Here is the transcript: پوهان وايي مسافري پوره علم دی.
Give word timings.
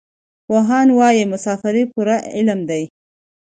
پوهان 0.45 0.87
وايي 0.99 1.23
مسافري 1.33 1.83
پوره 1.91 2.17
علم 2.35 2.59
دی. 2.69 2.83